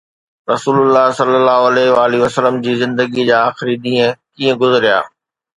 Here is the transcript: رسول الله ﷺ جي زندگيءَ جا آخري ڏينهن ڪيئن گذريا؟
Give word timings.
رسول 0.53 0.77
الله 0.83 1.07
ﷺ 1.17 2.63
جي 2.65 2.73
زندگيءَ 2.85 3.27
جا 3.31 3.45
آخري 3.51 3.79
ڏينهن 3.85 4.17
ڪيئن 4.41 4.63
گذريا؟ 4.65 4.99